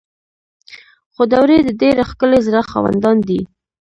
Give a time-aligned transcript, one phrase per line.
[1.13, 3.41] خو دوی د ډیر ښکلي زړه خاوندان دي.